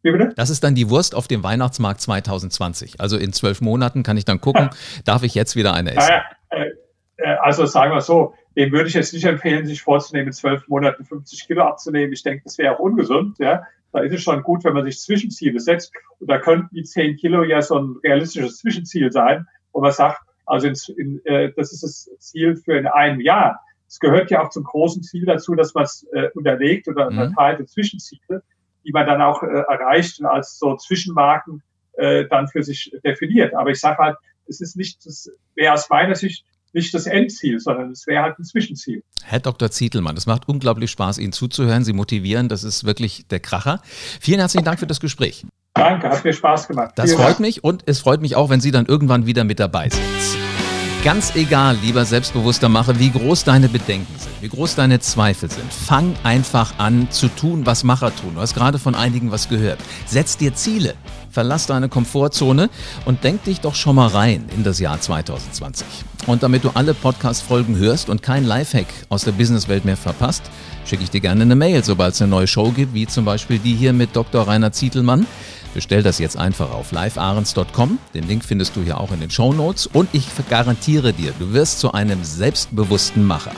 [0.02, 0.32] Wie bitte?
[0.36, 3.00] Das ist dann die Wurst auf dem Weihnachtsmarkt 2020.
[3.00, 4.70] Also in zwölf Monaten kann ich dann gucken,
[5.04, 6.14] darf ich jetzt wieder eine essen?
[6.50, 6.70] Äh,
[7.16, 10.66] äh, also sagen wir so, dem würde ich jetzt nicht empfehlen, sich vorzunehmen, in zwölf
[10.68, 12.12] Monaten 50 Kilo abzunehmen.
[12.12, 13.38] Ich denke, das wäre auch ungesund.
[13.38, 13.64] Ja?
[13.92, 15.92] Da ist es schon gut, wenn man sich Zwischenziele setzt.
[16.18, 20.20] Und da könnten die 10 Kilo ja so ein realistisches Zwischenziel sein, wo man sagt,
[20.46, 23.60] also in, in, äh, das ist das Ziel für in einem Jahr.
[23.90, 27.18] Es gehört ja auch zum großen Ziel dazu, dass man es äh, unterlegt oder mhm.
[27.18, 28.42] unterteilt in Zwischenziele,
[28.84, 31.60] die man dann auch äh, erreicht und als so Zwischenmarken
[31.94, 33.52] äh, dann für sich definiert.
[33.52, 37.58] Aber ich sage halt, es ist nicht, das wäre aus meiner Sicht nicht das Endziel,
[37.58, 39.02] sondern es wäre halt ein Zwischenziel.
[39.24, 39.72] Herr Dr.
[39.72, 41.82] Zietelmann, es macht unglaublich Spaß, Ihnen zuzuhören.
[41.82, 43.82] Sie motivieren, das ist wirklich der Kracher.
[44.20, 45.44] Vielen herzlichen Dank für das Gespräch.
[45.74, 46.92] Danke, hat mir Spaß gemacht.
[46.94, 47.40] Das Vielen freut Dank.
[47.40, 50.59] mich und es freut mich auch, wenn Sie dann irgendwann wieder mit dabei sind.
[51.02, 55.72] Ganz egal, lieber selbstbewusster Macher, wie groß deine Bedenken sind, wie groß deine Zweifel sind.
[55.72, 58.34] Fang einfach an zu tun, was Macher tun.
[58.34, 59.78] Du hast gerade von einigen was gehört.
[60.04, 60.92] Setz dir Ziele,
[61.30, 62.68] verlass deine Komfortzone
[63.06, 65.86] und denk dich doch schon mal rein in das Jahr 2020.
[66.26, 70.42] Und damit du alle Podcast-Folgen hörst und kein Lifehack aus der Businesswelt mehr verpasst,
[70.84, 73.58] schicke ich dir gerne eine Mail, sobald es eine neue Show gibt, wie zum Beispiel
[73.58, 74.46] die hier mit Dr.
[74.46, 75.26] Rainer Zietelmann.
[75.74, 77.98] Bestell das jetzt einfach auf liveahrens.com.
[78.14, 79.86] Den Link findest du hier auch in den Show Notes.
[79.86, 83.54] Und ich garantiere dir, du wirst zu einem selbstbewussten Macher.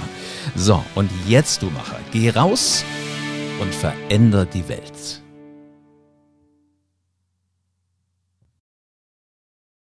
[0.54, 2.84] So, und jetzt du Macher, geh raus
[3.60, 5.21] und veränder die Welt.